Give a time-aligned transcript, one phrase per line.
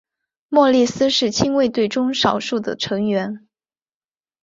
[0.49, 3.47] 莫里斯是亲卫队中少数的成员。